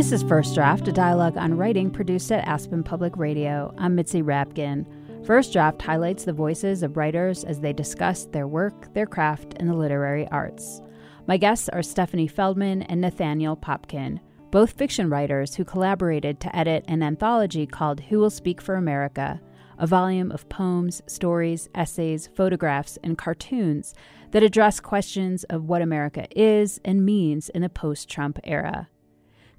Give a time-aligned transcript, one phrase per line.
[0.00, 3.74] This is First Draft, a dialogue on writing produced at Aspen Public Radio.
[3.76, 4.86] I'm Mitzi Rapkin.
[5.26, 9.68] First Draft highlights the voices of writers as they discuss their work, their craft, and
[9.68, 10.80] the literary arts.
[11.26, 14.20] My guests are Stephanie Feldman and Nathaniel Popkin,
[14.50, 19.38] both fiction writers who collaborated to edit an anthology called Who Will Speak for America,
[19.76, 23.92] a volume of poems, stories, essays, photographs, and cartoons
[24.30, 28.88] that address questions of what America is and means in the post Trump era.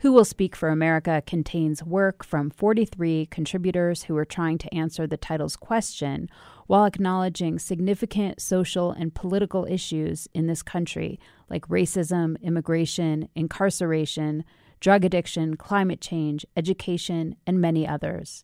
[0.01, 5.05] Who Will Speak for America contains work from 43 contributors who are trying to answer
[5.05, 6.27] the title's question
[6.65, 11.19] while acknowledging significant social and political issues in this country,
[11.51, 14.43] like racism, immigration, incarceration,
[14.79, 18.43] drug addiction, climate change, education, and many others.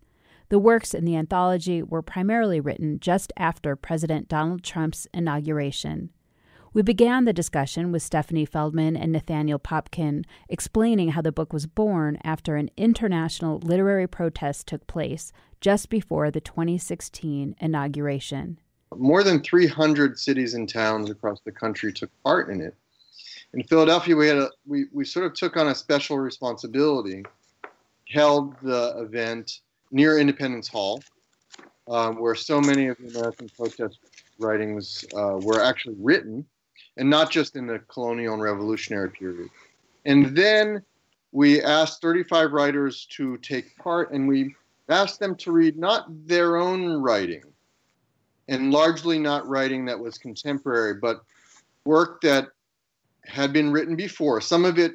[0.50, 6.12] The works in the anthology were primarily written just after President Donald Trump's inauguration.
[6.78, 11.66] We began the discussion with Stephanie Feldman and Nathaniel Popkin explaining how the book was
[11.66, 18.60] born after an international literary protest took place just before the 2016 inauguration.
[18.96, 22.76] More than 300 cities and towns across the country took part in it.
[23.54, 27.24] In Philadelphia, we had a we, we sort of took on a special responsibility,
[28.08, 31.02] held the event near Independence Hall,
[31.88, 33.98] um, where so many of the American protest
[34.38, 36.46] writings uh, were actually written
[36.98, 39.50] and not just in the colonial and revolutionary period.
[40.06, 40.82] And then
[41.32, 44.56] we asked 35 writers to take part, and we
[44.90, 47.44] asked them to read not their own writing,
[48.48, 51.22] and largely not writing that was contemporary, but
[51.86, 52.48] work that
[53.26, 54.42] had been written before.
[54.42, 54.94] Some of it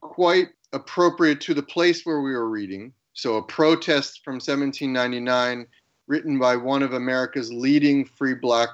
[0.00, 2.92] quite appropriate to the place where we were reading.
[3.14, 5.66] So, a protest from 1799,
[6.06, 8.70] written by one of America's leading free black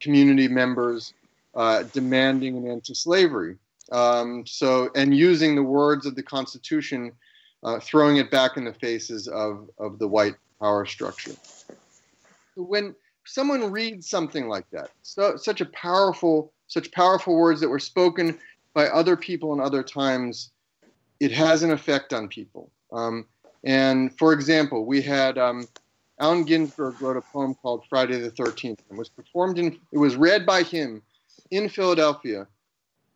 [0.00, 1.12] community members
[1.58, 3.56] uh, demanding an end to slavery.
[3.90, 7.10] Um, so, and using the words of the Constitution,
[7.64, 11.32] uh, throwing it back in the faces of, of the white power structure.
[12.54, 12.94] When
[13.26, 18.38] someone reads something like that, so, such a powerful, such powerful words that were spoken
[18.72, 20.52] by other people in other times,
[21.18, 22.70] it has an effect on people.
[22.92, 23.26] Um,
[23.64, 25.66] and for example, we had um,
[26.20, 30.14] Allen Ginsberg wrote a poem called Friday the 13th and was performed in, it was
[30.14, 31.02] read by him
[31.50, 32.46] in Philadelphia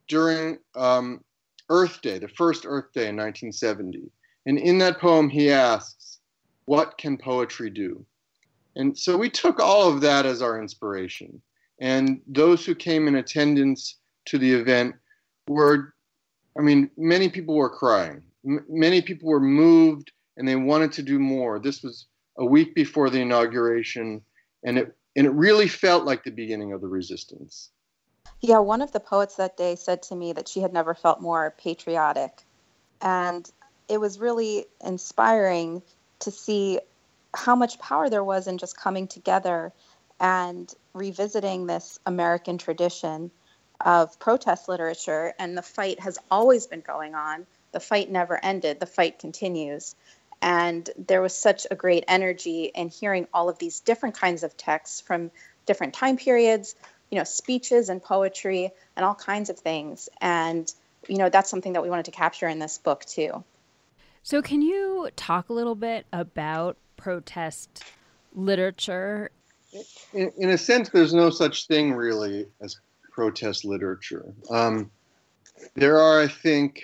[0.07, 1.23] during um,
[1.69, 4.11] Earth Day, the first Earth Day in 1970.
[4.45, 6.19] And in that poem, he asks,
[6.65, 8.05] What can poetry do?
[8.75, 11.41] And so we took all of that as our inspiration.
[11.79, 14.95] And those who came in attendance to the event
[15.47, 15.93] were,
[16.57, 18.23] I mean, many people were crying.
[18.45, 21.59] M- many people were moved and they wanted to do more.
[21.59, 22.07] This was
[22.37, 24.21] a week before the inauguration,
[24.65, 27.69] and it, and it really felt like the beginning of the resistance.
[28.45, 31.21] Yeah, one of the poets that day said to me that she had never felt
[31.21, 32.43] more patriotic.
[33.01, 33.49] And
[33.87, 35.81] it was really inspiring
[36.19, 36.81] to see
[37.33, 39.71] how much power there was in just coming together
[40.19, 43.31] and revisiting this American tradition
[43.79, 45.33] of protest literature.
[45.39, 47.47] And the fight has always been going on.
[47.71, 49.95] The fight never ended, the fight continues.
[50.41, 54.57] And there was such a great energy in hearing all of these different kinds of
[54.57, 55.31] texts from
[55.65, 56.75] different time periods,
[57.13, 60.09] you know, speeches and poetry and all kinds of things.
[60.19, 60.73] And,
[61.07, 63.43] you know, that's something that we wanted to capture in this book too.
[64.23, 67.83] So, can you talk a little bit about protest
[68.33, 69.29] literature?
[70.11, 72.79] In, in a sense, there's no such thing really as
[73.11, 74.33] protest literature.
[74.49, 74.89] Um,
[75.75, 76.81] there are, I think,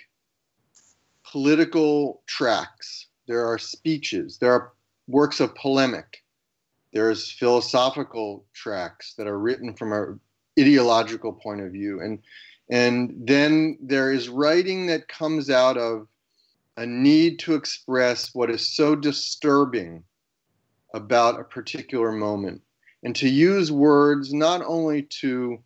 [1.24, 4.74] political tracks, there are speeches, there are
[5.08, 6.24] works of polemic,
[6.94, 10.20] there's philosophical tracks that are written from an
[10.60, 12.02] ideological point of view.
[12.02, 12.20] And
[12.72, 16.08] and then there is writing that comes out of
[16.78, 20.04] a need to express what is so disturbing
[20.94, 22.62] about a particular moment.
[23.04, 25.58] And to use words not only to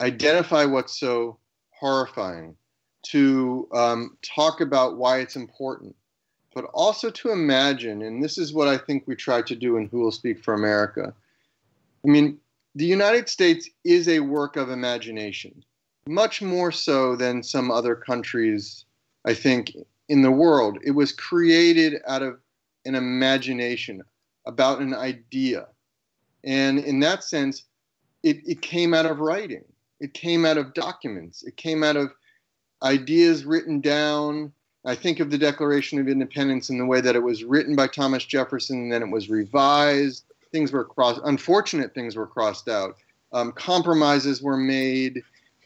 [0.00, 1.38] identify what's so
[1.70, 2.56] horrifying
[3.02, 5.94] to um, talk about why it's important
[6.54, 9.88] but also to imagine, and this is what I think we try to do in
[9.88, 11.12] Who Will Speak for America.
[12.04, 12.38] I mean,
[12.76, 15.64] the United States is a work of imagination,
[16.06, 18.84] much more so than some other countries,
[19.24, 19.72] I think,
[20.08, 20.78] in the world.
[20.84, 22.38] It was created out of
[22.84, 24.02] an imagination
[24.46, 25.66] about an idea.
[26.44, 27.64] And in that sense,
[28.22, 29.64] it, it came out of writing,
[30.00, 32.12] it came out of documents, it came out of
[32.82, 34.52] ideas written down
[34.86, 37.86] I think of the Declaration of Independence in the way that it was written by
[37.86, 40.24] Thomas Jefferson and then it was revised.
[40.52, 42.96] Things were crossed, unfortunate things were crossed out.
[43.32, 45.22] Um, compromises were made,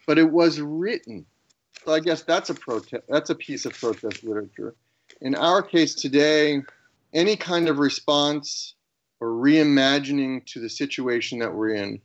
[0.07, 1.27] but it was written.
[1.85, 3.03] So I guess that's a protest.
[3.09, 4.75] That's a piece of protest literature.
[5.21, 6.63] In our case today,
[7.13, 8.75] any kind of response
[9.21, 12.01] or reimagining to the situation that we're in,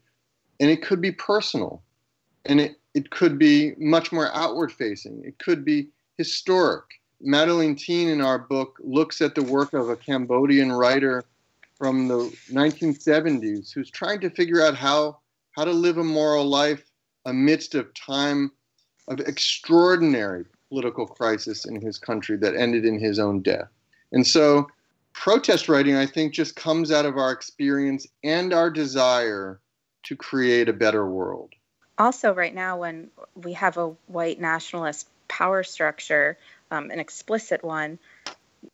[0.59, 1.83] and it could be personal,
[2.45, 5.21] and it, it could be much more outward facing.
[5.23, 6.83] It could be historic.
[7.23, 11.23] Madeleine Thien in our book looks at the work of a Cambodian writer
[11.77, 15.19] from the 1970s who's trying to figure out how,
[15.51, 16.83] how to live a moral life
[17.25, 18.51] amidst a time
[19.07, 23.69] of extraordinary political crisis in his country that ended in his own death.
[24.11, 24.67] And so,
[25.13, 29.59] protest writing, I think, just comes out of our experience and our desire
[30.03, 31.53] to create a better world.
[31.97, 36.37] Also, right now, when we have a white nationalist power structure,
[36.71, 37.99] um, an explicit one,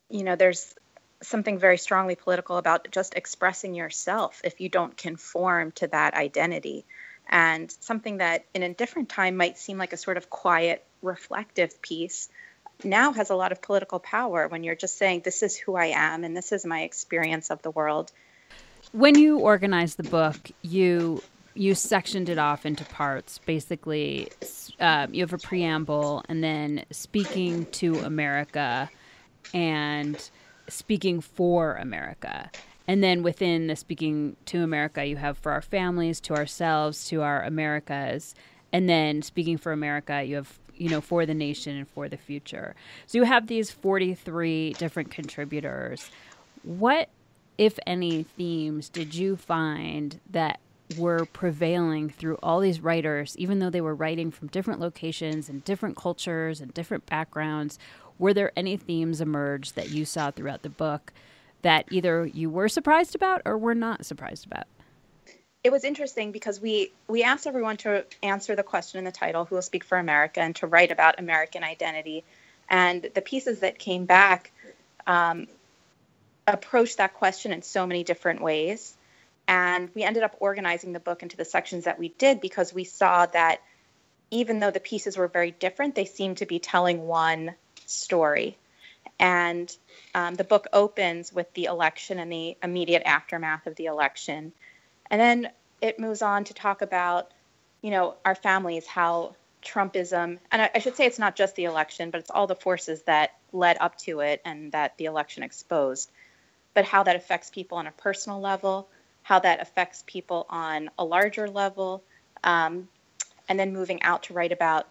[0.08, 0.74] you know, there's
[1.22, 6.86] something very strongly political about just expressing yourself if you don't conform to that identity
[7.28, 11.80] and something that in a different time might seem like a sort of quiet, reflective
[11.80, 12.28] piece
[12.82, 15.86] now has a lot of political power when you're just saying, This is who I
[15.86, 18.10] am and this is my experience of the world.
[18.92, 21.22] When you organized the book, you
[21.54, 23.38] you sectioned it off into parts.
[23.38, 24.28] Basically,
[24.78, 28.90] uh, you have a preamble and then speaking to America
[29.52, 30.30] and
[30.68, 32.50] speaking for America.
[32.86, 37.22] And then within the speaking to America, you have for our families, to ourselves, to
[37.22, 38.34] our Americas.
[38.72, 42.16] And then speaking for America, you have, you know, for the nation and for the
[42.16, 42.74] future.
[43.06, 46.10] So you have these 43 different contributors.
[46.62, 47.10] What,
[47.58, 50.60] if any, themes did you find that
[50.96, 55.64] were prevailing through all these writers, even though they were writing from different locations and
[55.64, 57.78] different cultures and different backgrounds?
[58.18, 61.12] Were there any themes emerge that you saw throughout the book
[61.62, 64.66] that either you were surprised about or were not surprised about?
[65.62, 69.44] It was interesting because we we asked everyone to answer the question in the title,
[69.44, 72.24] "Who will speak for America?" and to write about American identity.
[72.68, 74.52] And the pieces that came back
[75.06, 75.48] um,
[76.46, 78.96] approached that question in so many different ways.
[79.50, 82.84] And we ended up organizing the book into the sections that we did because we
[82.84, 83.60] saw that
[84.30, 88.56] even though the pieces were very different, they seemed to be telling one story.
[89.18, 89.76] And
[90.14, 94.52] um, the book opens with the election and the immediate aftermath of the election.
[95.10, 95.50] And then
[95.80, 97.32] it moves on to talk about,
[97.82, 101.64] you know, our families, how Trumpism, and I, I should say it's not just the
[101.64, 105.42] election, but it's all the forces that led up to it and that the election
[105.42, 106.08] exposed,
[106.72, 108.88] but how that affects people on a personal level,
[109.22, 112.02] how that affects people on a larger level,
[112.44, 112.88] um,
[113.48, 114.88] and then moving out to write about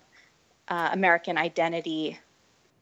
[0.67, 2.19] uh, American identity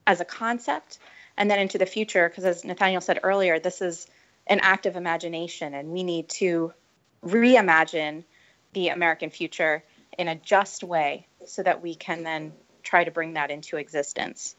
[0.06, 0.98] as a concept
[1.36, 4.06] and then into the future because as nathaniel said earlier this is
[4.46, 6.72] an act of imagination and we need to
[7.24, 8.24] reimagine
[8.72, 9.84] the american future
[10.18, 12.52] in a just way so that we can then
[12.82, 14.56] try to bring that into existence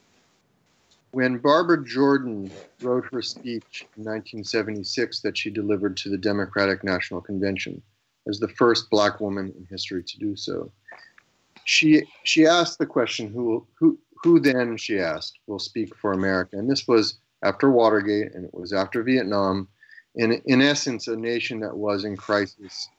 [1.12, 2.52] when barbara jordan
[2.82, 7.82] wrote her speech in 1976 that she delivered to the democratic national convention
[8.28, 10.72] as the first black woman in history to do so
[11.66, 16.58] she she asked the question who who who then, she asked, will speak for America?
[16.58, 19.68] And this was after Watergate and it was after Vietnam.
[20.16, 22.90] In, in essence, a nation that was in crisis.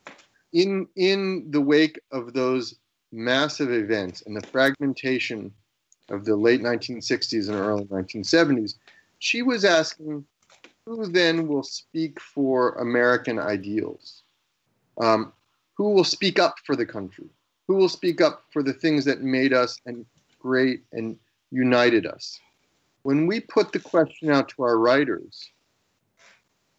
[0.53, 2.77] In, in the wake of those
[3.13, 5.53] massive events and the fragmentation
[6.11, 8.75] of the late 1960s and early 1970s,
[9.19, 10.25] she was asking
[10.85, 14.23] who then will speak for American ideals?
[15.01, 15.33] Um,
[15.75, 17.29] who will speak up for the country?
[17.69, 20.05] Who will speak up for the things that made us and
[20.41, 21.17] great and
[21.51, 22.41] united us.
[23.03, 25.51] When we put the question out to our writers,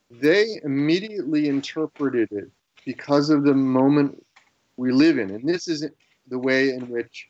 [0.10, 2.52] they immediately interpreted it
[2.86, 4.24] because of the moment
[4.76, 5.30] we live in.
[5.30, 5.88] And this is
[6.28, 7.30] the way in which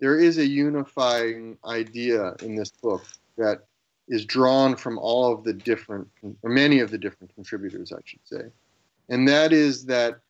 [0.00, 3.04] there is a unifying idea in this book
[3.36, 3.66] that
[4.08, 6.08] is drawn from all of the different,
[6.42, 8.42] or many of the different contributors, I should say.
[9.08, 10.20] And that is that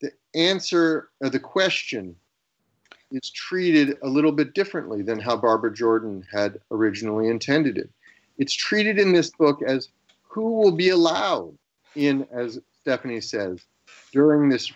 [0.00, 2.16] the answer, or the question
[3.12, 7.90] is treated a little bit differently than how Barbara Jordan had originally intended it.
[8.38, 9.88] It's treated in this book as
[10.22, 11.56] who will be allowed
[11.94, 13.60] in, as Stephanie says,
[14.12, 14.72] during this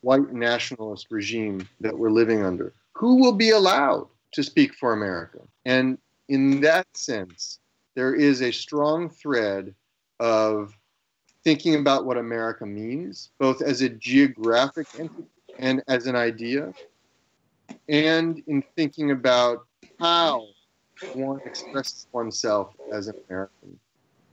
[0.00, 2.72] white nationalist regime that we're living under.
[2.94, 5.40] Who will be allowed to speak for America?
[5.64, 7.58] And in that sense,
[7.94, 9.74] there is a strong thread
[10.20, 10.76] of
[11.44, 15.24] thinking about what America means, both as a geographic entity
[15.58, 16.72] and as an idea,
[17.88, 19.66] and in thinking about
[19.98, 20.46] how
[21.14, 23.78] one expresses oneself as an American.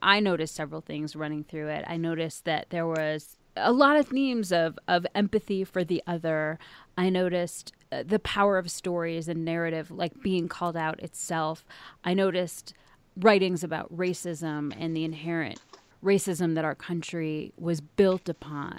[0.02, 1.84] I noticed several things running through it.
[1.88, 6.60] I noticed that there was a lot of themes of of empathy for the other.
[6.98, 11.66] I noticed uh, the power of stories and narrative, like being called out itself.
[12.04, 12.74] I noticed
[13.18, 15.60] writings about racism and the inherent
[16.04, 18.78] racism that our country was built upon.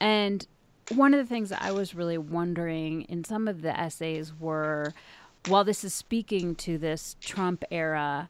[0.00, 0.46] And
[0.94, 4.94] one of the things I was really wondering in some of the essays were
[5.46, 8.28] while this is speaking to this Trump era,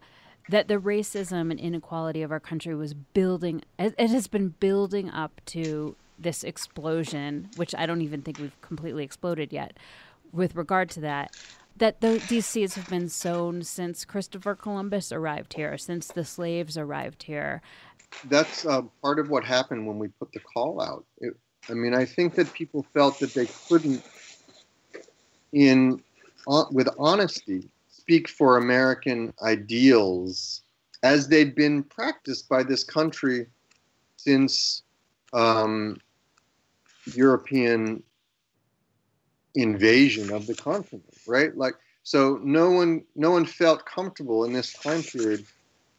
[0.51, 5.41] that the racism and inequality of our country was building, it, has been building up
[5.47, 9.77] to this explosion, which I don't even think we've completely exploded yet
[10.33, 11.37] with regard to that.
[11.77, 16.77] That the, these seeds have been sown since Christopher Columbus arrived here, since the slaves
[16.77, 17.63] arrived here.
[18.25, 21.05] That's uh, part of what happened when we put the call out.
[21.19, 21.35] It,
[21.69, 24.03] I mean, I think that people felt that they couldn't,
[25.53, 26.03] in
[26.49, 27.69] uh, with honesty,
[28.11, 30.63] speak for American ideals
[31.05, 33.47] as they'd been practiced by this country
[34.17, 34.83] since
[35.33, 35.97] um,
[37.15, 38.03] European
[39.55, 41.57] invasion of the continent, right?
[41.57, 45.47] Like, so no one, no one felt comfortable in this time period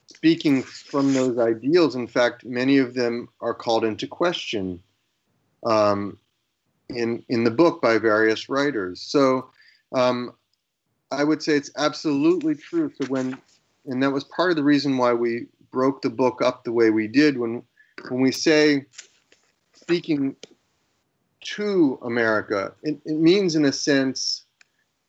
[0.08, 1.96] speaking from those ideals.
[1.96, 4.84] In fact, many of them are called into question
[5.66, 6.18] um,
[6.90, 9.00] in in the book by various writers.
[9.00, 9.50] So
[9.94, 10.34] um,
[11.12, 12.92] I would say it's absolutely true.
[13.00, 13.38] So when
[13.86, 16.90] and that was part of the reason why we broke the book up the way
[16.90, 17.38] we did.
[17.38, 17.64] When
[18.10, 18.86] when we say
[19.74, 20.36] speaking
[21.42, 24.44] to America, it, it means in a sense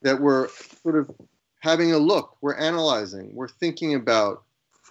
[0.03, 0.49] that we're
[0.83, 1.11] sort of
[1.61, 4.43] having a look, we're analyzing, we're thinking about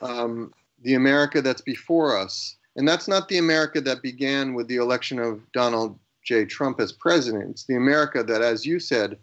[0.01, 0.53] um,
[0.83, 5.19] the America that's before us and that's not the America that began with the election
[5.19, 6.45] of Donald J.
[6.45, 7.51] Trump as president.
[7.51, 9.17] It's the America that, as you said,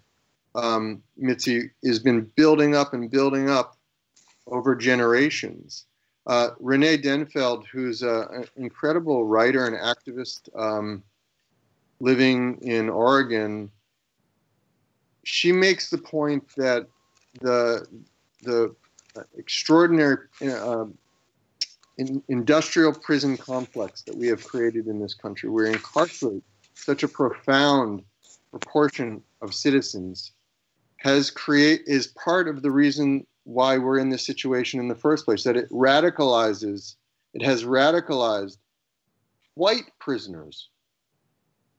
[0.59, 3.77] um, Mitzi, has been building up and building up
[4.47, 5.87] over generations.
[6.27, 11.03] Uh, Rene Denfeld, who's an incredible writer and activist um,
[12.01, 13.71] living in Oregon,
[15.25, 16.87] she makes the point that
[17.41, 17.87] the
[18.43, 18.75] the
[19.37, 20.87] extraordinary uh,
[21.99, 25.49] in, industrial prison complex that we have created in this country.
[25.51, 26.43] We incarcerate
[26.75, 28.03] such a profound
[28.51, 30.33] proportion of citizens
[30.99, 35.25] has create is part of the reason why we're in this situation in the first
[35.25, 35.45] place.
[35.45, 36.97] That it radicalizes,
[37.35, 38.59] it has radicalized
[39.55, 40.69] white prisoners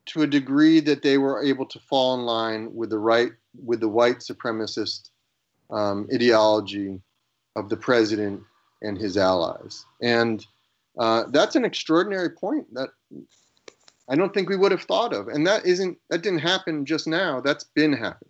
[0.07, 3.31] to a degree that they were able to fall in line with the right
[3.63, 5.09] with the white supremacist
[5.69, 6.99] um, ideology
[7.55, 8.41] of the president
[8.81, 9.85] and his allies.
[10.01, 10.45] And
[10.97, 12.89] uh, that's an extraordinary point that
[14.09, 15.27] I don't think we would have thought of.
[15.27, 17.41] And that isn't that didn't happen just now.
[17.41, 18.28] That's been happening.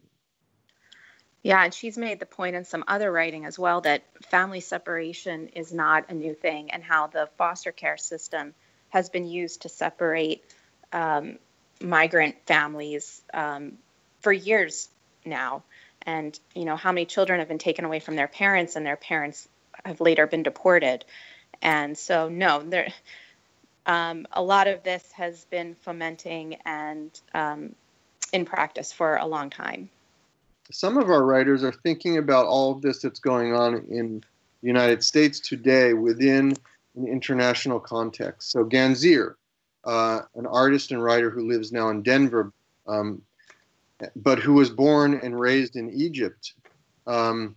[1.41, 5.47] Yeah, and she's made the point in some other writing as well that family separation
[5.49, 8.53] is not a new thing, and how the foster care system
[8.89, 10.43] has been used to separate
[10.91, 11.37] um,
[11.81, 13.73] migrant families um,
[14.19, 14.89] for years
[15.25, 15.63] now.
[16.05, 18.97] And you know how many children have been taken away from their parents, and their
[18.97, 19.47] parents
[19.85, 21.05] have later been deported.
[21.61, 22.89] And so, no, there,
[23.85, 27.75] um, a lot of this has been fomenting and um,
[28.33, 29.89] in practice for a long time.
[30.71, 34.21] Some of our writers are thinking about all of this that's going on in
[34.61, 36.55] the United States today within
[36.95, 38.51] an international context.
[38.51, 39.35] So, Ganzeer,
[39.83, 42.51] uh, an artist and writer who lives now in Denver,
[42.87, 43.21] um,
[44.15, 46.53] but who was born and raised in Egypt,
[47.07, 47.55] um,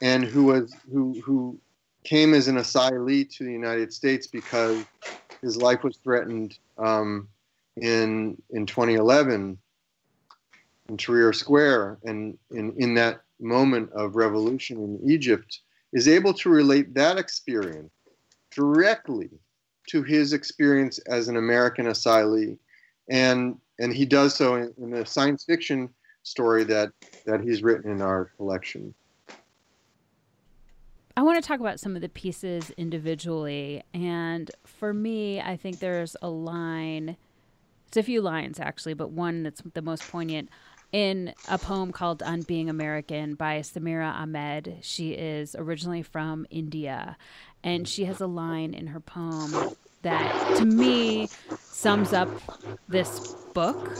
[0.00, 1.58] and who was who who
[2.04, 4.84] came as an asylee to the United States because
[5.40, 7.28] his life was threatened um,
[7.76, 9.58] in in 2011
[10.88, 15.60] in Tahrir Square, and in in that moment of revolution in Egypt,
[15.92, 17.92] is able to relate that experience
[18.50, 19.30] directly
[19.88, 22.58] to his experience as an American asylee,
[23.10, 25.88] and and he does so in, in a science fiction
[26.22, 26.92] story that
[27.26, 28.94] that he's written in our collection.
[31.16, 33.84] I want to talk about some of the pieces individually.
[33.92, 37.16] And for me, I think there's a line,
[37.86, 40.50] it's a few lines actually, but one that's the most poignant
[40.94, 44.76] in a poem called On Being American by Samira Ahmed.
[44.80, 47.16] She is originally from India,
[47.64, 52.30] and she has a line in her poem that to me sums up
[52.88, 53.90] this book.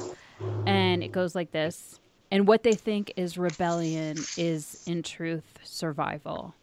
[0.66, 1.98] And it goes like this
[2.30, 6.54] And what they think is rebellion is, in truth, survival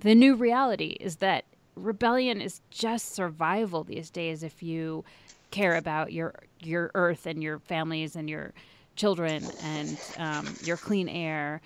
[0.00, 5.04] the new reality is that rebellion is just survival these days if you
[5.50, 8.52] care about your your earth and your families and your
[8.98, 11.62] children and um, your clean air.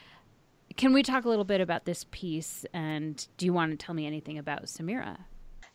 [0.77, 2.65] Can we talk a little bit about this piece?
[2.73, 5.19] And do you want to tell me anything about Samira?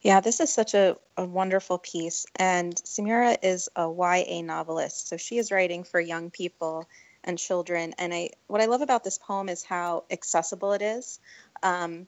[0.02, 2.26] Yeah, this is such a, a wonderful piece.
[2.36, 5.10] And Samira is a YA novelist.
[5.10, 6.88] So she is writing for young people
[7.24, 7.94] and children.
[7.98, 11.20] And I, what I love about this poem is how accessible it is
[11.64, 12.08] um,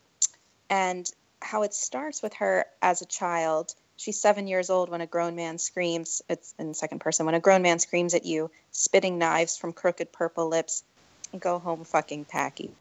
[0.70, 3.74] and how it starts with her as a child.
[4.00, 7.42] She's seven years old when a grown man screams, it's in second person, when a
[7.42, 10.84] grown man screams at you, spitting knives from crooked purple lips,
[11.38, 12.72] go home fucking packy.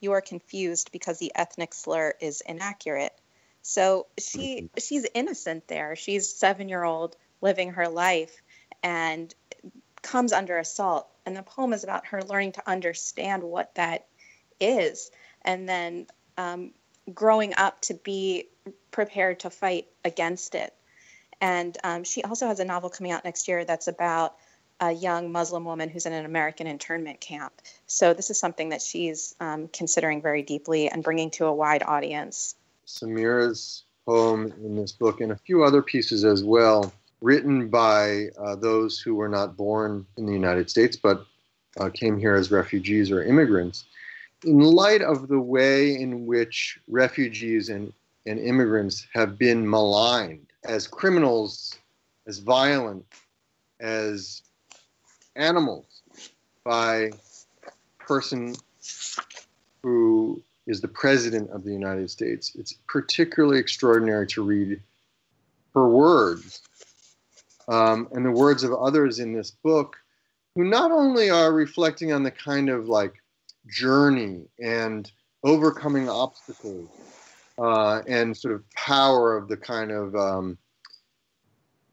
[0.00, 3.12] You are confused because the ethnic slur is inaccurate.
[3.60, 5.94] So she she's innocent there.
[5.94, 8.40] She's seven year old living her life
[8.82, 9.34] and
[10.00, 11.06] comes under assault.
[11.26, 14.06] And the poem is about her learning to understand what that
[14.58, 15.10] is
[15.42, 16.06] and then
[16.38, 16.72] um,
[17.12, 18.48] growing up to be
[18.92, 20.72] prepared to fight against it.
[21.40, 24.36] And um, she also has a novel coming out next year that's about
[24.78, 27.52] a young Muslim woman who's in an American internment camp.
[27.86, 31.82] So this is something that she's um, considering very deeply and bringing to a wide
[31.82, 32.54] audience.
[32.86, 38.56] Samira's poem in this book and a few other pieces as well, written by uh,
[38.56, 41.26] those who were not born in the United States but
[41.78, 43.84] uh, came here as refugees or immigrants.
[44.44, 47.92] In light of the way in which refugees and,
[48.26, 51.76] and immigrants have been maligned as criminals,
[52.26, 53.04] as violent,
[53.80, 54.42] as
[55.36, 56.02] animals
[56.64, 57.10] by
[57.66, 58.54] a person
[59.82, 62.54] who is the president of the United States.
[62.54, 64.80] It's particularly extraordinary to read
[65.74, 66.62] her words
[67.68, 69.96] um, and the words of others in this book
[70.54, 73.14] who not only are reflecting on the kind of like
[73.66, 75.10] journey and
[75.42, 76.88] overcoming obstacles
[77.58, 80.58] uh, and sort of power of the kind of um,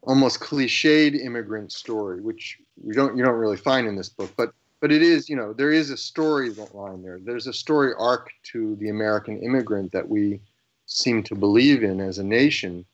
[0.02, 4.52] almost cliched immigrant story, which you don't you don't really find in this book, but
[4.80, 7.18] but it is you know there is a story line there.
[7.22, 10.40] There's a story arc to the American immigrant that we
[10.86, 12.84] seem to believe in as a nation,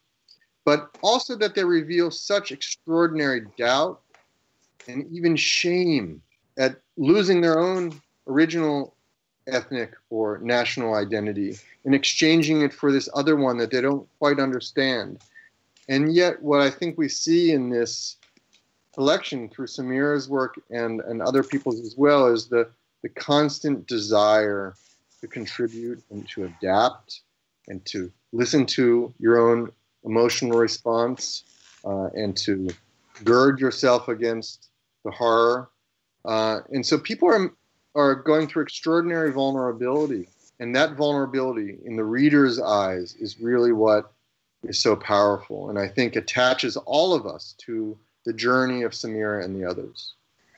[0.64, 4.02] but also that they reveal such extraordinary doubt
[4.88, 6.22] and even shame
[6.58, 8.95] at losing their own original
[9.46, 14.40] ethnic or national identity and exchanging it for this other one that they don't quite
[14.40, 15.20] understand.
[15.88, 18.16] And yet, what I think we see in this
[18.94, 22.68] collection through Samira's work and, and other people's as well is the,
[23.02, 24.74] the constant desire
[25.20, 27.20] to contribute and to adapt
[27.68, 29.70] and to listen to your own
[30.04, 31.44] emotional response
[31.84, 32.68] uh, and to
[33.24, 34.68] gird yourself against
[35.04, 35.68] the horror.
[36.24, 37.52] Uh, and so people are,
[37.96, 40.28] are going through extraordinary vulnerability.
[40.60, 44.12] And that vulnerability in the reader's eyes is really what
[44.62, 49.44] is so powerful and I think attaches all of us to the journey of Samira
[49.44, 50.14] and the others.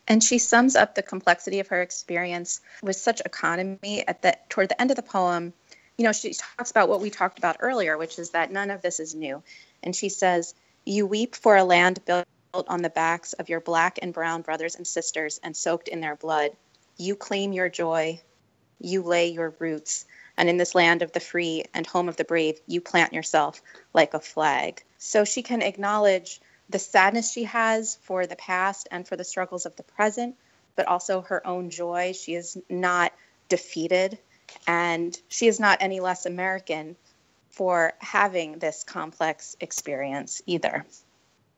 [0.06, 4.70] And she sums up the complexity of her experience with such economy at the toward
[4.70, 5.52] the end of the poem.
[5.98, 8.80] You know, she talks about what we talked about earlier, which is that none of
[8.80, 9.42] this is new.
[9.82, 10.54] And she says,
[10.86, 14.76] You weep for a land built on the backs of your black and brown brothers
[14.76, 16.52] and sisters and soaked in their blood.
[16.98, 18.20] You claim your joy.
[18.80, 20.04] You lay your roots.
[20.36, 23.60] And in this land of the free and home of the brave, you plant yourself
[23.94, 24.82] like a flag.
[24.98, 29.66] So she can acknowledge the sadness she has for the past and for the struggles
[29.66, 30.36] of the present,
[30.76, 32.12] but also her own joy.
[32.12, 33.12] She is not
[33.48, 34.18] defeated,
[34.66, 36.96] and she is not any less American
[37.50, 40.84] for having this complex experience either.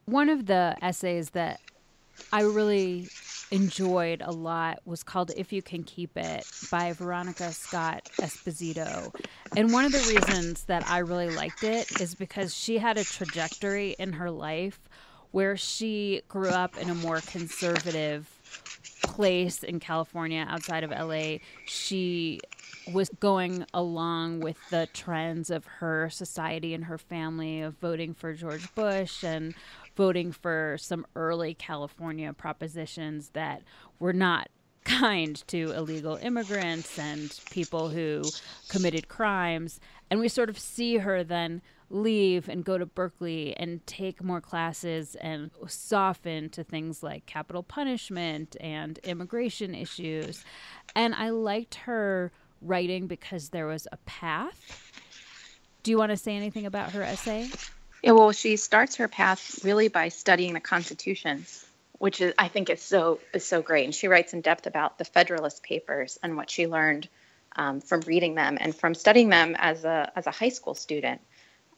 [0.06, 1.60] One of the essays that
[2.32, 3.08] I really
[3.50, 9.14] enjoyed a lot was called If You Can Keep It by Veronica Scott Esposito.
[9.56, 13.04] And one of the reasons that I really liked it is because she had a
[13.04, 14.78] trajectory in her life
[15.32, 18.28] where she grew up in a more conservative
[19.02, 21.38] place in California outside of LA.
[21.66, 22.40] She
[22.92, 28.32] was going along with the trends of her society and her family of voting for
[28.32, 29.54] George Bush and
[30.00, 33.60] voting for some early California propositions that
[33.98, 34.48] were not
[34.86, 38.22] kind to illegal immigrants and people who
[38.70, 39.78] committed crimes.
[40.10, 41.60] And we sort of see her then
[41.90, 47.62] leave and go to Berkeley and take more classes and soften to things like capital
[47.62, 50.42] punishment and immigration issues.
[50.96, 52.32] And I liked her
[52.62, 54.92] writing because there was a path.
[55.82, 57.50] Do you want to say anything about her essay?
[58.02, 61.44] Yeah, well, she starts her path really by studying the Constitution,
[61.98, 63.84] which is I think is so is so great.
[63.84, 67.08] And she writes in depth about the Federalist Papers and what she learned
[67.56, 71.20] um, from reading them and from studying them as a as a high school student,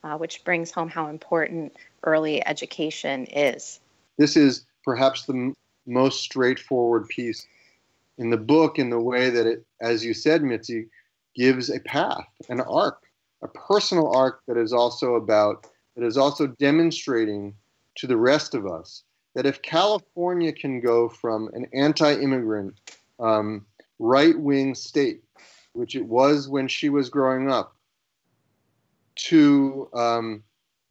[0.05, 3.81] uh, which brings home how important early education is.
[4.19, 5.55] This is perhaps the m-
[5.87, 7.47] most straightforward piece
[8.19, 10.87] in the book in the way that it, as you said, Mitzi,
[11.35, 13.03] gives a path, an arc,
[13.43, 17.55] a personal arc that is also about that is also demonstrating
[17.97, 22.75] to the rest of us that if California can go from an anti immigrant,
[23.19, 23.65] um,
[23.99, 25.23] right wing state,
[25.73, 27.75] which it was when she was growing up,
[29.15, 30.43] to um,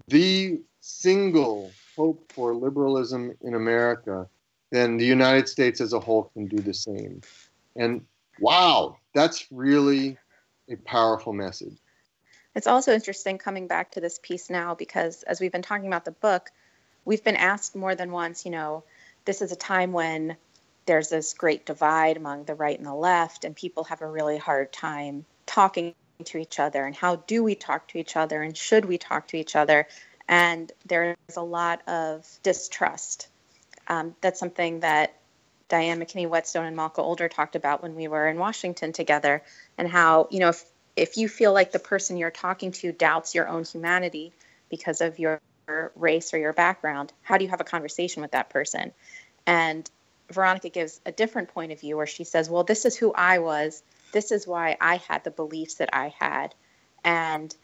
[0.08, 4.28] the single hope for liberalism in America,
[4.72, 7.22] then the United States as a whole can do the same.
[7.76, 8.06] And
[8.40, 10.18] wow, that's really
[10.70, 11.78] a powerful message.
[12.54, 16.06] It's also interesting coming back to this piece now because as we've been talking about
[16.06, 16.50] the book,
[17.06, 18.84] we've been asked more than once, you know,
[19.26, 20.36] this is a time when
[20.86, 24.38] there's this great divide among the right and the left, and people have a really
[24.38, 25.94] hard time talking
[26.26, 26.86] to each other.
[26.86, 28.42] And how do we talk to each other?
[28.42, 29.88] And should we talk to each other?
[30.28, 33.28] And there's a lot of distrust.
[33.88, 35.16] Um, that's something that
[35.70, 39.44] Diane McKinney Whetstone and Malka Older talked about when we were in Washington together,
[39.78, 40.64] and how, you know, if,
[40.96, 44.34] if you feel like the person you're talking to doubts your own humanity
[44.70, 45.42] because of your
[45.96, 48.92] race or your background, how do you have a conversation with that person?
[49.46, 49.90] And
[50.30, 53.40] Veronica gives a different point of view where she says, Well, this is who I
[53.40, 53.84] was.
[54.12, 56.54] This is why I had the beliefs that I had.
[57.04, 57.56] And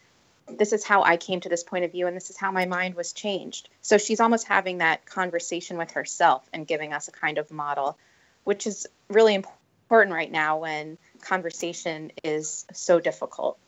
[0.48, 2.64] this is how I came to this point of view, and this is how my
[2.64, 3.68] mind was changed.
[3.82, 7.98] So she's almost having that conversation with herself and giving us a kind of model,
[8.44, 9.44] which is really
[9.88, 13.58] important right now when conversation is so difficult.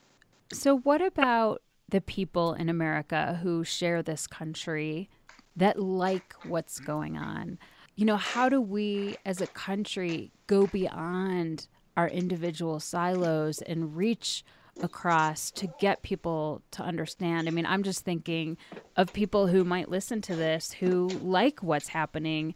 [0.52, 5.08] So, what about the people in America who share this country
[5.56, 7.58] that like what's going on?
[7.96, 14.44] You know, how do we as a country go beyond our individual silos and reach
[14.82, 17.48] across to get people to understand?
[17.48, 18.58] I mean, I'm just thinking
[18.94, 22.54] of people who might listen to this who like what's happening.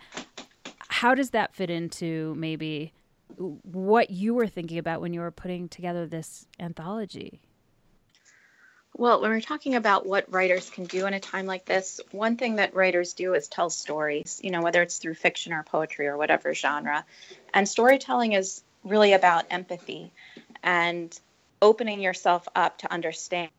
[0.88, 2.92] How does that fit into maybe
[3.36, 7.40] what you were thinking about when you were putting together this anthology?
[8.96, 12.36] Well, when we're talking about what writers can do in a time like this, one
[12.36, 16.06] thing that writers do is tell stories, you know, whether it's through fiction or poetry
[16.06, 17.04] or whatever genre.
[17.52, 20.12] And storytelling is really about empathy
[20.62, 21.18] and
[21.60, 23.50] opening yourself up to understand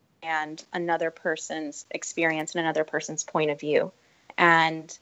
[0.72, 3.92] another person's experience and another person's point of view.
[4.38, 4.96] And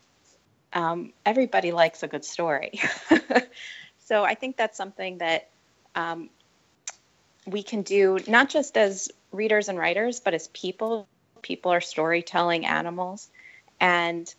[0.72, 2.81] um, everybody likes a good story.
[4.05, 5.49] so I think that's something that
[5.95, 6.31] um,
[7.47, 11.09] we can do not just as readers and writers, but as people.
[11.43, 13.29] People are storytelling animals.
[13.79, 14.33] And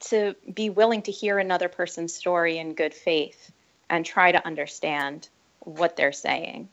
[0.00, 3.52] to be willing to hear another person's story in good faith
[3.90, 5.28] and try to understand
[5.60, 6.68] what they're saying.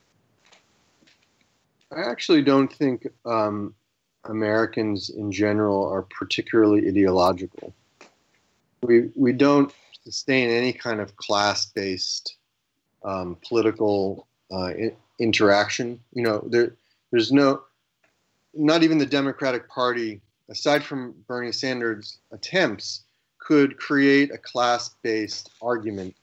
[1.91, 3.73] I actually don't think um,
[4.25, 7.73] Americans in general are particularly ideological.
[8.81, 9.71] We, we don't
[10.05, 12.37] sustain any kind of class based
[13.03, 14.71] um, political uh,
[15.19, 15.99] interaction.
[16.13, 16.75] You know, there,
[17.11, 17.63] there's no,
[18.53, 23.03] not even the Democratic Party, aside from Bernie Sanders' attempts,
[23.39, 26.15] could create a class-based argument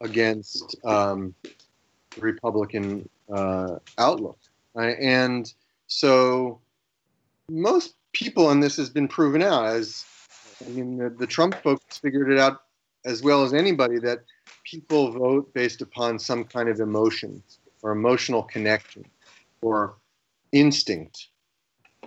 [0.00, 4.38] against um, the Republican uh, outlook.
[4.74, 5.52] And
[5.86, 6.60] so
[7.50, 10.04] most people on this has been proven out as
[10.64, 12.62] I mean the, the Trump folks figured it out
[13.08, 14.20] as well as anybody that
[14.64, 17.42] people vote based upon some kind of emotion
[17.82, 19.02] or emotional connection
[19.62, 19.96] or
[20.52, 21.28] instinct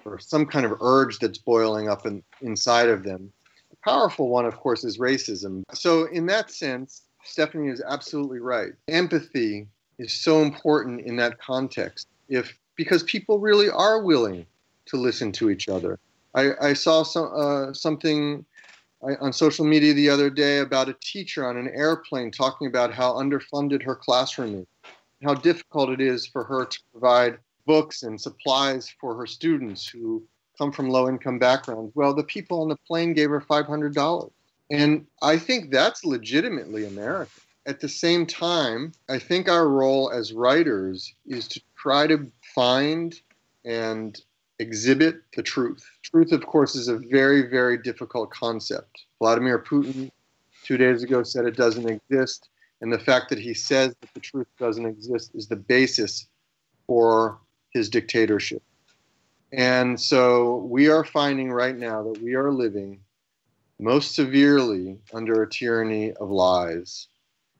[0.05, 3.33] or some kind of urge that's boiling up in, inside of them.
[3.71, 5.63] A powerful one, of course, is racism.
[5.73, 8.73] So, in that sense, Stephanie is absolutely right.
[8.87, 12.07] Empathy is so important in that context.
[12.29, 14.45] If because people really are willing
[14.85, 15.99] to listen to each other.
[16.33, 18.45] I, I saw some, uh, something
[19.19, 23.13] on social media the other day about a teacher on an airplane talking about how
[23.13, 24.67] underfunded her classroom is
[25.23, 30.23] how difficult it is for her to provide books and supplies for her students who
[30.57, 31.91] come from low income backgrounds.
[31.95, 34.31] Well, the people on the plane gave her $500.
[34.69, 37.41] And I think that's legitimately American.
[37.65, 43.19] At the same time, I think our role as writers is to try to find
[43.63, 44.19] and
[44.61, 45.83] exhibit the truth.
[46.03, 49.05] Truth, of course, is a very, very difficult concept.
[49.19, 50.11] Vladimir Putin,
[50.63, 52.49] two days ago, said it doesn't exist.
[52.79, 56.27] And the fact that he says that the truth doesn't exist is the basis
[56.85, 57.39] for
[57.71, 58.61] his dictatorship.
[59.51, 62.99] And so we are finding right now that we are living
[63.79, 67.07] most severely under a tyranny of lies.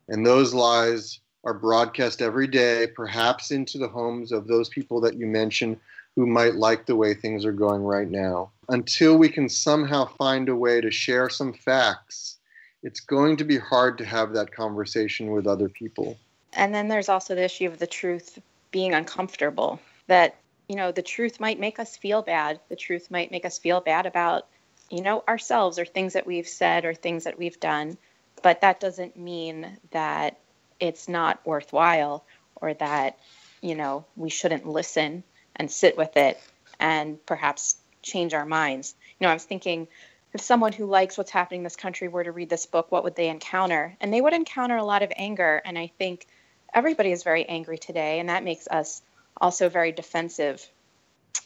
[0.08, 5.16] And those lies are broadcast every day, perhaps into the homes of those people that
[5.16, 5.80] you mentioned
[6.16, 8.52] who might like the way things are going right now.
[8.70, 12.38] Until we can somehow find a way to share some facts
[12.84, 16.18] it's going to be hard to have that conversation with other people.
[16.54, 18.40] And then there's also the issue of the truth
[18.72, 19.80] being uncomfortable.
[20.08, 20.36] That
[20.68, 22.60] you know, the truth might make us feel bad.
[22.70, 24.48] The truth might make us feel bad about,
[24.90, 27.98] you know, ourselves or things that we've said or things that we've done.
[28.42, 30.40] But that doesn't mean that
[30.82, 33.18] it's not worthwhile or that,
[33.62, 35.24] you know, we shouldn't listen
[35.56, 36.42] and sit with it
[36.80, 38.96] and perhaps change our minds.
[39.20, 39.88] You know, I was thinking
[40.34, 43.04] if someone who likes what's happening in this country were to read this book, what
[43.04, 43.96] would they encounter?
[44.02, 45.62] And they would encounter a lot of anger.
[45.64, 46.26] And I think
[46.74, 49.02] everybody is very angry today, and that makes us
[49.40, 50.66] also very defensive.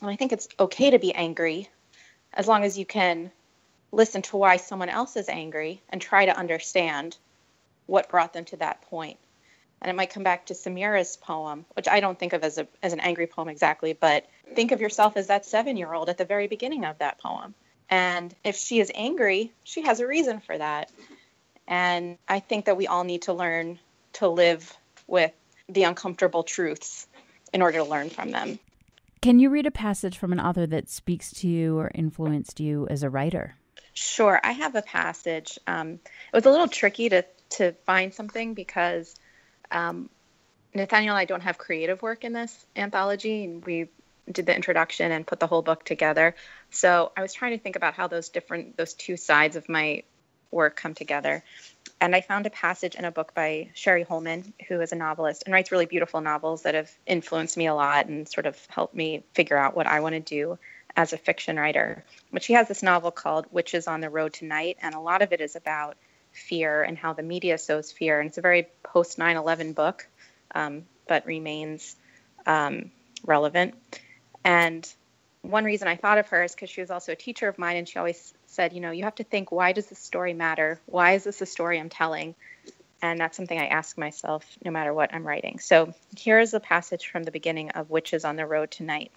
[0.01, 1.69] And I think it's okay to be angry
[2.33, 3.31] as long as you can
[3.91, 7.17] listen to why someone else is angry and try to understand
[7.85, 9.17] what brought them to that point.
[9.85, 12.67] And it might come back to Samira's poem, which I don't think of as a
[12.81, 16.17] as an angry poem exactly, but think of yourself as that seven year old at
[16.17, 17.53] the very beginning of that poem.
[17.87, 20.91] And if she is angry, she has a reason for that.
[21.67, 23.77] And I think that we all need to learn
[24.13, 25.33] to live with
[25.69, 27.05] the uncomfortable truths
[27.53, 28.57] in order to learn from them.
[29.21, 32.87] Can you read a passage from an author that speaks to you or influenced you
[32.89, 33.53] as a writer?
[33.93, 35.59] Sure, I have a passage.
[35.67, 39.15] Um, it was a little tricky to to find something because
[39.71, 40.09] um,
[40.73, 43.87] Nathaniel and I don't have creative work in this anthology, and we
[44.31, 46.35] did the introduction and put the whole book together.
[46.71, 50.03] So I was trying to think about how those different those two sides of my
[50.51, 51.43] work come together
[52.01, 55.43] and I found a passage in a book by Sheri Holman, who is a novelist
[55.45, 58.95] and writes really beautiful novels that have influenced me a lot and sort of helped
[58.95, 60.59] me figure out what I want to do
[60.95, 62.03] as a fiction writer.
[62.31, 65.33] But she has this novel called Witches on the Road Tonight, and a lot of
[65.33, 65.97] it is about
[66.35, 68.19] fear and how the media sows fear.
[68.19, 70.07] And it's a very post 9 11 book,
[70.53, 71.95] um, but remains
[72.45, 72.91] um,
[73.25, 73.75] relevant.
[74.43, 74.87] And
[75.41, 77.77] one reason I thought of her is because she was also a teacher of mine,
[77.77, 80.79] and she always said, you know, you have to think, why does this story matter?
[80.85, 82.35] Why is this a story I'm telling?
[83.01, 85.59] And that's something I ask myself no matter what I'm writing.
[85.59, 89.11] So here is a passage from the beginning of Witches on the Road Tonight.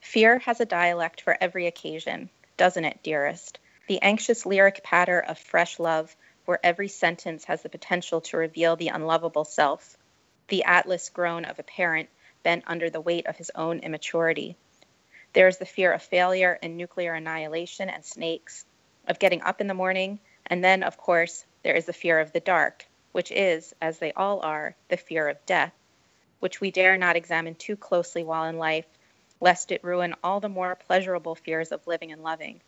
[0.00, 3.58] Fear has a dialect for every occasion, doesn't it, dearest?
[3.88, 6.14] The anxious lyric patter of fresh love,
[6.46, 9.98] where every sentence has the potential to reveal the unlovable self.
[10.48, 12.08] The atlas groan of a parent
[12.42, 14.56] bent under the weight of his own immaturity.
[15.32, 18.64] There is the fear of failure and nuclear annihilation and snakes,
[19.08, 22.32] of getting up in the morning, and then, of course, there is the fear of
[22.32, 25.72] the dark, which is, as they all are, the fear of death,
[26.38, 28.86] which we dare not examine too closely while in life,
[29.40, 32.60] lest it ruin all the more pleasurable fears of living and loving.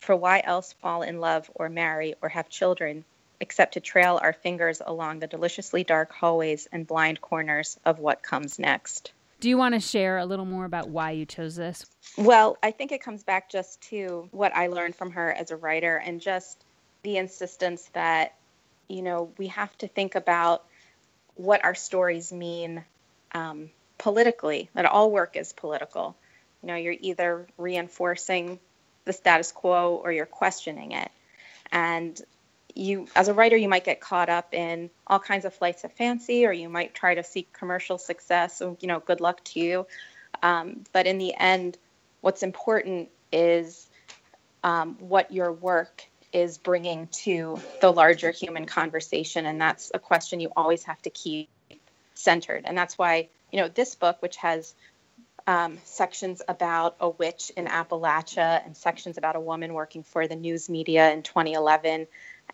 [0.00, 3.04] For why else fall in love or marry or have children
[3.40, 8.22] except to trail our fingers along the deliciously dark hallways and blind corners of what
[8.22, 9.12] comes next?
[9.40, 11.86] Do you want to share a little more about why you chose this?
[12.18, 15.56] Well, I think it comes back just to what I learned from her as a
[15.56, 16.62] writer and just
[17.02, 18.34] the insistence that,
[18.88, 20.64] you know, we have to think about
[21.36, 22.84] what our stories mean
[23.32, 26.14] um, politically, that all work is political.
[26.62, 28.58] You know, you're either reinforcing
[29.06, 31.10] the status quo or you're questioning it.
[31.72, 32.20] And
[32.74, 35.92] you as a writer you might get caught up in all kinds of flights of
[35.92, 39.60] fancy or you might try to seek commercial success so you know good luck to
[39.60, 39.86] you.
[40.42, 41.78] Um, but in the end
[42.20, 43.88] what's important is
[44.62, 50.40] um, what your work is bringing to the larger human conversation and that's a question
[50.40, 51.48] you always have to keep
[52.14, 52.64] centered.
[52.66, 54.74] And that's why you know this book which has
[55.46, 60.36] um, sections about a witch in Appalachia and sections about a woman working for the
[60.36, 62.06] news media in 2011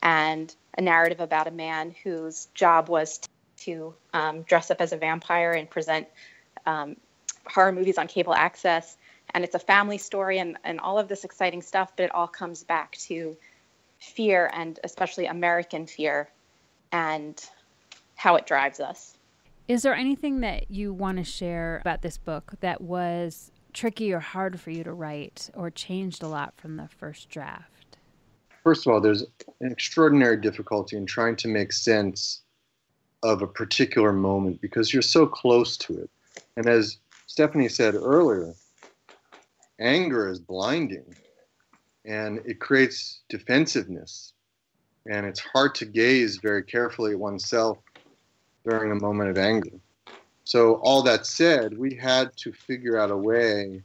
[0.02, 3.20] and a narrative about a man whose job was
[3.58, 6.06] to um, dress up as a vampire and present
[6.66, 6.96] um,
[7.46, 8.96] horror movies on cable access.
[9.34, 12.28] And it's a family story and, and all of this exciting stuff, but it all
[12.28, 13.36] comes back to
[13.98, 16.28] fear and especially American fear
[16.92, 17.42] and
[18.14, 19.16] how it drives us.
[19.68, 24.20] Is there anything that you want to share about this book that was tricky or
[24.20, 27.75] hard for you to write or changed a lot from the first draft?
[28.66, 29.22] First of all, there's
[29.60, 32.42] an extraordinary difficulty in trying to make sense
[33.22, 36.10] of a particular moment because you're so close to it.
[36.56, 36.98] And as
[37.28, 38.54] Stephanie said earlier,
[39.78, 41.14] anger is blinding
[42.04, 44.32] and it creates defensiveness.
[45.08, 47.78] And it's hard to gaze very carefully at oneself
[48.68, 49.78] during a moment of anger.
[50.42, 53.84] So, all that said, we had to figure out a way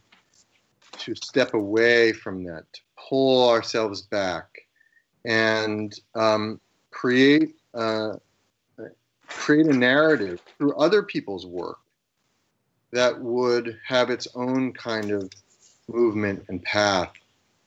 [0.98, 4.48] to step away from that, to pull ourselves back,
[5.24, 8.14] and um, create uh,
[9.26, 11.78] create a narrative through other people's work
[12.92, 15.30] that would have its own kind of
[15.88, 17.12] movement and path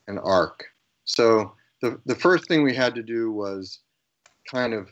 [0.08, 0.66] and arc.
[1.06, 3.80] So the the first thing we had to do was
[4.50, 4.92] kind of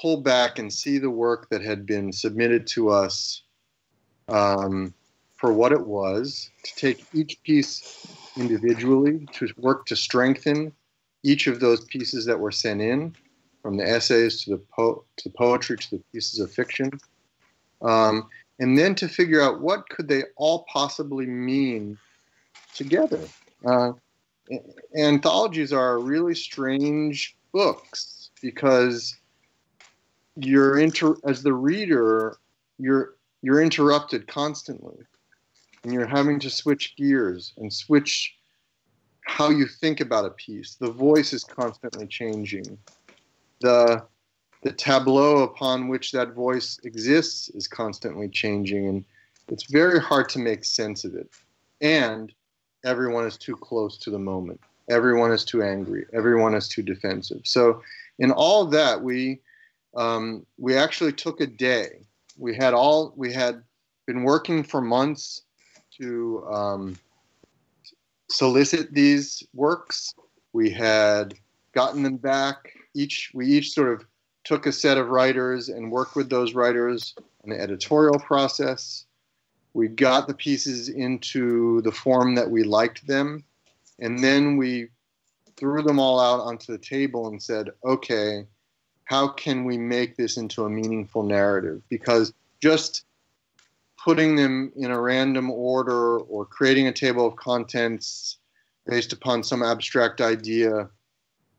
[0.00, 3.42] pull back and see the work that had been submitted to us
[4.28, 4.92] um,
[5.34, 10.72] for what it was, to take each piece individually, to work to strengthen
[11.26, 13.14] each of those pieces that were sent in,
[13.60, 16.90] from the essays to the, po- to poetry to the pieces of fiction,
[17.82, 18.28] um,
[18.60, 21.98] and then to figure out what could they all possibly mean
[22.74, 23.20] together.
[23.64, 23.92] Uh,
[24.96, 29.16] anthologies are really strange books because
[30.36, 32.36] you're inter- as the reader
[32.78, 34.96] you're you're interrupted constantly
[35.82, 38.36] and you're having to switch gears and switch
[39.26, 40.76] how you think about a piece.
[40.76, 42.78] The voice is constantly changing.
[43.60, 44.04] The
[44.62, 49.04] the tableau upon which that voice exists is constantly changing and
[49.48, 51.28] it's very hard to make sense of it.
[51.80, 52.32] And
[52.84, 54.60] everyone is too close to the moment.
[54.90, 56.06] Everyone is too angry.
[56.12, 57.42] Everyone is too defensive.
[57.44, 57.82] So
[58.18, 59.40] in all that we
[59.96, 62.00] um, we actually took a day.
[62.38, 63.62] We had all we had
[64.06, 65.42] been working for months
[65.98, 66.96] to um,
[68.28, 70.14] solicit these works.
[70.52, 71.34] We had
[71.72, 72.72] gotten them back.
[72.94, 74.06] Each we each sort of
[74.44, 79.04] took a set of writers and worked with those writers on the editorial process.
[79.74, 83.44] We got the pieces into the form that we liked them,
[83.98, 84.88] and then we
[85.56, 88.46] threw them all out onto the table and said, "Okay,
[89.04, 91.82] how can we make this into a meaningful narrative?
[91.88, 93.05] Because just
[94.06, 98.38] putting them in a random order or creating a table of contents
[98.86, 100.88] based upon some abstract idea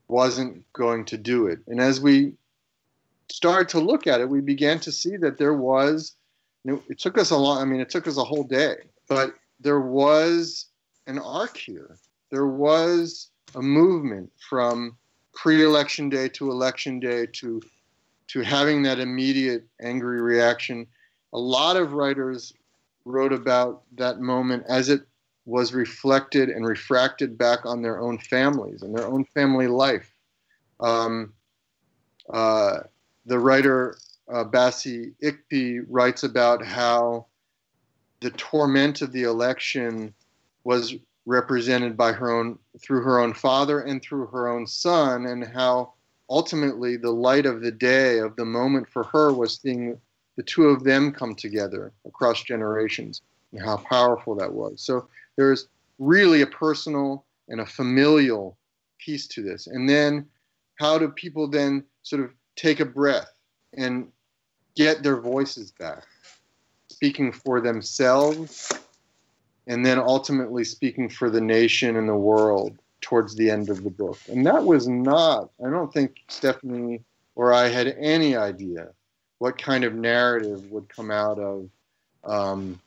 [0.07, 1.60] wasn't going to do it.
[1.67, 2.31] And as we
[3.29, 6.15] started to look at it, we began to see that there was,
[6.63, 8.75] it took us a long, I mean, it took us a whole day,
[9.10, 10.67] but there was
[11.05, 11.97] an arc here.
[12.31, 14.95] There was a movement from
[15.33, 17.62] pre-election day to election day to
[18.27, 20.88] to having that immediate angry reaction.
[21.33, 22.53] A lot of writers
[23.05, 25.01] wrote about that moment as it
[25.45, 30.11] was reflected and refracted back on their own families and their own family life.
[30.79, 31.33] Um,
[32.29, 32.81] uh,
[33.25, 33.97] the writer
[34.31, 37.27] uh, Bassey Ikpi writes about how
[38.19, 40.13] the torment of the election
[40.63, 45.45] was represented by her own through her own father and through her own son and
[45.45, 45.93] how
[46.29, 49.99] ultimately the light of the day of the moment for her was seeing
[50.38, 53.21] the two of them come together across generations
[53.52, 54.82] and how powerful that was.
[54.82, 55.67] So there's
[56.00, 58.58] really a personal and a familial
[59.00, 59.67] piece to this.
[59.67, 60.26] And then
[60.76, 63.34] how do people then sort of take a breath
[63.73, 64.08] and
[64.76, 66.04] get their voices back?
[66.89, 68.71] Speaking for themselves
[69.65, 73.89] and then ultimately speaking for the nation and the world towards the end of the
[73.89, 74.19] book.
[74.28, 77.04] And that was not, I don't think Stephanie
[77.36, 78.89] or I had any idea
[79.39, 81.69] what kind of narrative would come out of
[82.23, 82.80] um,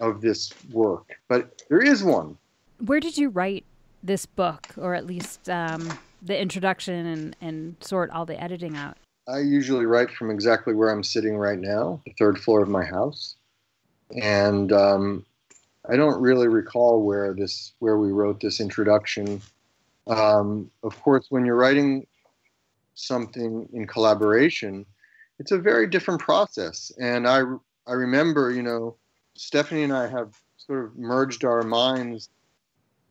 [0.00, 1.16] of this work.
[1.28, 2.36] But there is one.
[2.84, 3.64] Where did you write
[4.02, 8.96] this book, or at least um, the introduction and, and sort all the editing out?
[9.26, 12.84] I usually write from exactly where I'm sitting right now, the third floor of my
[12.84, 13.36] house.
[14.20, 15.24] And um,
[15.88, 19.40] I don't really recall where this where we wrote this introduction.
[20.06, 22.06] Um, of course, when you're writing
[22.94, 24.84] something in collaboration,
[25.38, 26.92] it's a very different process.
[26.98, 27.42] And I
[27.86, 28.96] I remember, you know,
[29.34, 32.30] Stephanie and I have sort of merged our minds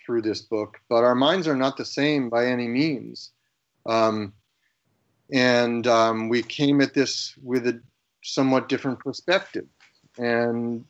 [0.04, 3.32] through this book, but our minds are not the same by any means.
[3.86, 4.34] Um,
[5.32, 7.82] and um, we came at this with a
[8.24, 9.66] somewhat different perspective.
[10.18, 10.86] And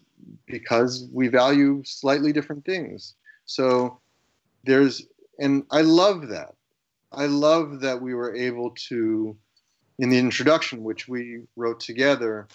[0.46, 3.15] because we value slightly different things.
[3.46, 4.00] So
[4.63, 5.06] there's,
[5.39, 6.56] and I love that.
[7.12, 9.36] I love that we were able to,
[9.99, 12.47] in the introduction, which we wrote together,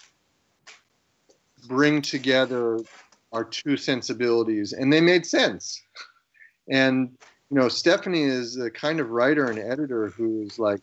[1.66, 2.80] bring together
[3.32, 5.82] our two sensibilities, and they made sense.
[6.70, 7.10] And
[7.50, 10.80] you know, Stephanie is the kind of writer and editor who's like,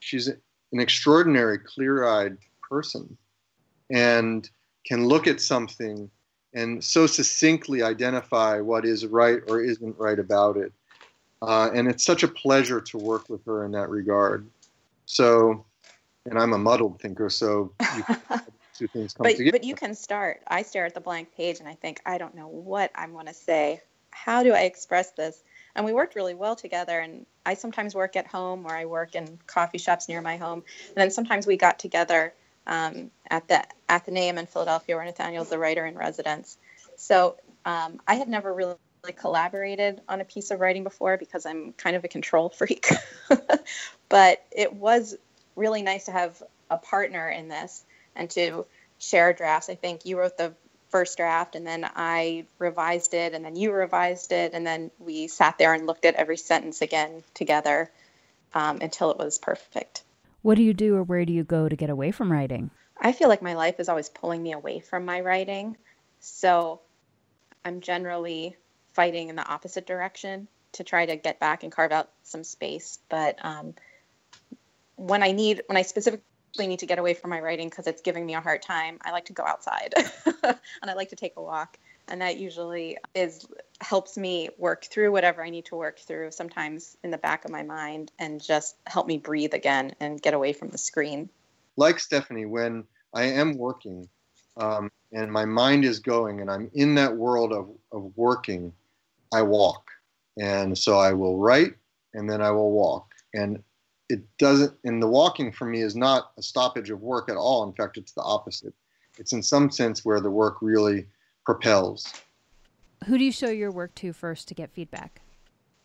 [0.00, 2.36] she's an extraordinary, clear-eyed
[2.68, 3.16] person,
[3.90, 4.48] and
[4.86, 6.10] can look at something
[6.54, 10.72] and so succinctly identify what is right or isn't right about it.
[11.40, 14.46] Uh, and it's such a pleasure to work with her in that regard.
[15.06, 15.66] So,
[16.26, 17.74] and I'm a muddled thinker, so
[18.76, 19.58] two things come but, together.
[19.58, 20.42] But you can start.
[20.46, 23.26] I stare at the blank page and I think, I don't know what I'm going
[23.26, 23.80] to say.
[24.10, 25.42] How do I express this?
[25.74, 27.00] And we worked really well together.
[27.00, 30.62] And I sometimes work at home or I work in coffee shops near my home.
[30.88, 32.34] And then sometimes we got together
[32.66, 36.58] um, at the Athenaeum in Philadelphia, where Nathaniel's the writer in residence.
[36.96, 38.76] So um, I had never really
[39.10, 42.86] collaborated on a piece of writing before because I'm kind of a control freak.
[44.08, 45.16] but it was
[45.56, 46.40] really nice to have
[46.70, 47.84] a partner in this
[48.14, 48.64] and to
[48.98, 49.68] share drafts.
[49.68, 50.54] I think you wrote the
[50.90, 55.26] first draft and then I revised it and then you revised it and then we
[55.26, 57.90] sat there and looked at every sentence again together
[58.54, 60.04] um, until it was perfect.
[60.42, 62.70] What do you do or where do you go to get away from writing?
[63.00, 65.76] I feel like my life is always pulling me away from my writing.
[66.20, 66.80] So
[67.64, 68.56] I'm generally
[68.94, 72.98] fighting in the opposite direction to try to get back and carve out some space.
[73.08, 73.74] But um,
[74.96, 78.02] when I need, when I specifically need to get away from my writing because it's
[78.02, 79.94] giving me a hard time, I like to go outside
[80.44, 81.78] and I like to take a walk.
[82.08, 83.46] And that usually is
[83.80, 87.50] helps me work through whatever I need to work through sometimes in the back of
[87.50, 91.30] my mind and just help me breathe again and get away from the screen.
[91.76, 92.84] Like Stephanie, when
[93.14, 94.08] I am working
[94.56, 98.72] um, and my mind is going and I'm in that world of, of working,
[99.32, 99.90] I walk.
[100.38, 101.74] And so I will write
[102.14, 103.12] and then I will walk.
[103.34, 103.62] And
[104.08, 107.64] it doesn't, and the walking for me is not a stoppage of work at all.
[107.64, 108.74] In fact, it's the opposite.
[109.18, 111.06] It's in some sense where the work really
[111.44, 112.12] propels.
[113.06, 115.20] Who do you show your work to first to get feedback?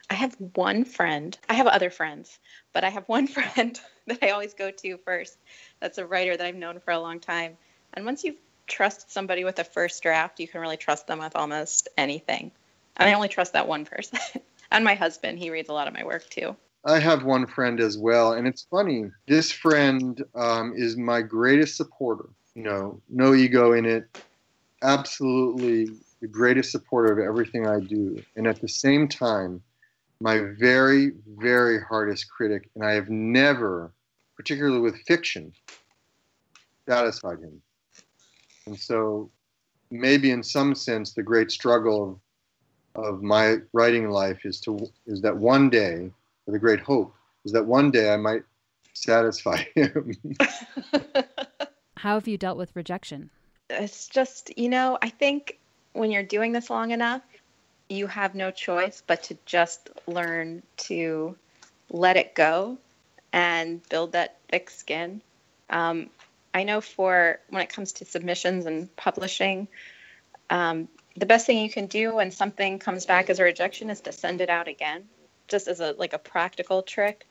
[0.09, 1.37] I have one friend.
[1.49, 2.39] I have other friends,
[2.73, 5.37] but I have one friend that I always go to first.
[5.79, 7.57] That's a writer that I've known for a long time.
[7.93, 8.35] And once you
[8.67, 12.51] trust somebody with a first draft, you can really trust them with almost anything.
[12.97, 14.19] And I only trust that one person.
[14.71, 16.55] and my husband, he reads a lot of my work too.
[16.85, 19.09] I have one friend as well, and it's funny.
[19.27, 22.29] This friend um, is my greatest supporter.
[22.55, 24.07] You know, no ego in it.
[24.81, 25.87] Absolutely
[26.21, 28.23] the greatest supporter of everything I do.
[28.35, 29.61] And at the same time,
[30.19, 32.69] my very, very hardest critic.
[32.75, 33.93] And I have never,
[34.35, 35.51] particularly with fiction,
[36.87, 37.61] satisfied him.
[38.65, 39.29] And so,
[39.91, 42.21] maybe in some sense, the great struggle
[42.97, 46.11] of, of my writing life is to is that one day,
[46.45, 47.13] or the great hope
[47.45, 48.43] is that one day I might
[48.93, 50.13] satisfy him.
[51.97, 53.29] How have you dealt with rejection?
[53.69, 55.59] It's just, you know, I think
[55.93, 57.21] when you're doing this long enough,
[57.89, 61.35] you have no choice but to just learn to
[61.89, 62.77] let it go
[63.33, 65.21] and build that thick skin.
[65.69, 66.09] Um,
[66.53, 69.67] I know for when it comes to submissions and publishing,
[70.49, 70.87] um,
[71.17, 74.11] the best thing you can do when something comes back as a rejection is to
[74.11, 75.05] send it out again,
[75.47, 77.27] just as a like a practical trick.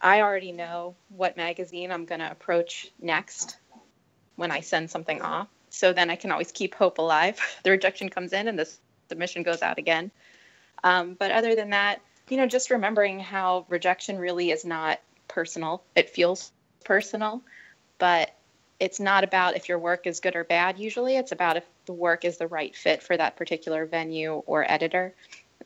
[0.00, 3.58] I already know what magazine I'm going to approach next
[4.36, 5.48] when I send something off.
[5.68, 7.38] So then I can always keep hope alive.
[7.64, 8.70] The rejection comes in and the
[9.08, 10.10] submission goes out again.
[10.82, 15.82] Um, but other than that, you know, just remembering how rejection really is not personal.
[15.94, 16.52] It feels
[16.84, 17.42] personal,
[17.98, 18.34] but
[18.80, 20.78] it's not about if your work is good or bad.
[20.78, 24.68] Usually, it's about if the work is the right fit for that particular venue or
[24.68, 25.14] editor.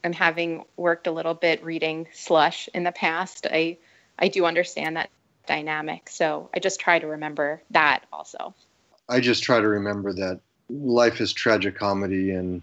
[0.02, 3.78] And having worked a little bit reading slush in the past, I
[4.18, 5.08] I do understand that
[5.46, 6.08] dynamic.
[6.10, 8.54] So I just try to remember that also.
[9.08, 12.62] I just try to remember that life is tragic comedy, and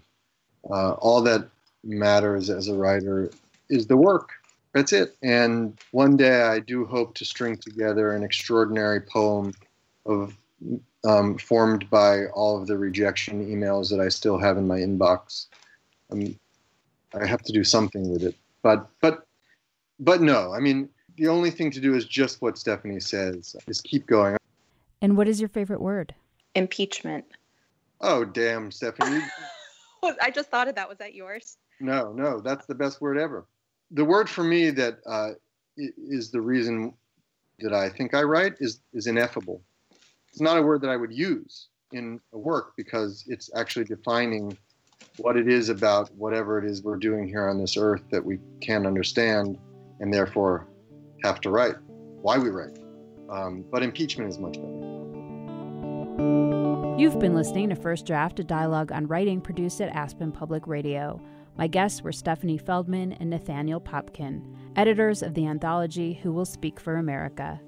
[0.70, 1.48] uh, all that
[1.82, 3.30] matters as a writer
[3.70, 4.30] is the work.
[4.74, 5.16] That's it.
[5.22, 9.54] And one day I do hope to string together an extraordinary poem
[10.06, 10.36] of
[11.04, 15.46] um, formed by all of the rejection emails that I still have in my inbox.
[16.10, 16.38] Um,
[17.14, 19.26] I have to do something with it, but but
[20.00, 20.52] but no.
[20.52, 24.36] I mean, the only thing to do is just what Stephanie says: is keep going.
[25.00, 26.14] And what is your favorite word?
[26.54, 27.24] Impeachment.
[28.00, 29.22] Oh damn, Stephanie!
[30.22, 30.88] I just thought of that.
[30.88, 31.56] Was that yours?
[31.80, 33.46] No, no, that's the best word ever.
[33.90, 35.30] The word for me that uh,
[35.76, 36.94] is the reason
[37.58, 39.62] that I think I write is is ineffable.
[40.32, 44.56] It's not a word that I would use in a work because it's actually defining
[45.18, 48.38] what it is about whatever it is we're doing here on this earth that we
[48.62, 49.58] can't understand
[50.00, 50.66] and therefore
[51.22, 51.74] have to write.
[52.22, 52.78] Why we write.
[53.28, 54.78] Um, but impeachment is much better.
[56.98, 61.20] You've been listening to First Draft, a dialogue on writing produced at Aspen Public Radio.
[61.58, 64.42] My guests were Stephanie Feldman and Nathaniel Popkin,
[64.76, 67.60] editors of the anthology Who Will Speak for America.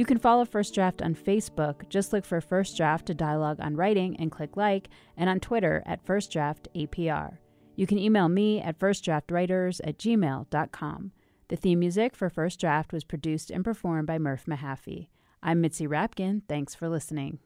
[0.00, 1.86] You can follow First Draft on Facebook.
[1.90, 5.82] Just look for First Draft, a dialogue on writing, and click like, and on Twitter
[5.84, 7.36] at First Draft APR.
[7.76, 11.12] You can email me at firstdraftwriters at gmail.com.
[11.48, 15.08] The theme music for First Draft was produced and performed by Murph Mahaffey.
[15.42, 16.44] I'm Mitzi Rapkin.
[16.48, 17.38] Thanks for listening.